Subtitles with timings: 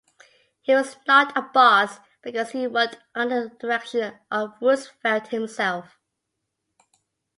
[0.61, 5.95] He was not a boss because he worked under the direction of Roosevelt himself.